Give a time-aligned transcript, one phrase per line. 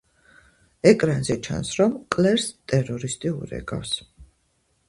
[0.91, 3.93] ეკრანზე ჩანს რომ კლერს ტერორისტი ურეკავს.